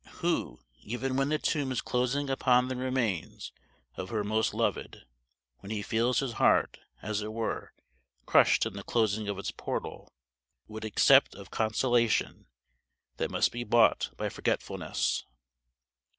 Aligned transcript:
Who, 0.21 0.59
even 0.81 1.15
when 1.15 1.29
the 1.29 1.37
tomb 1.37 1.71
is 1.71 1.79
closing 1.79 2.27
upon 2.27 2.69
the 2.69 2.75
remains 2.75 3.51
of 3.95 4.09
her 4.09 4.23
he 4.23 4.29
most 4.29 4.51
loved, 4.51 4.97
when 5.59 5.69
he 5.69 5.83
feels 5.83 6.21
his 6.21 6.33
heart, 6.41 6.79
as 7.03 7.21
it 7.21 7.31
were, 7.31 7.71
crushed 8.25 8.65
in 8.65 8.73
the 8.73 8.81
closing 8.83 9.27
of 9.29 9.37
its 9.37 9.51
portal, 9.51 10.11
would 10.67 10.85
accept 10.85 11.35
of 11.35 11.51
consolation 11.51 12.47
that 13.17 13.29
must 13.29 13.51
be 13.51 13.63
bought 13.63 14.09
by 14.17 14.27
forgetfulness? 14.27 15.23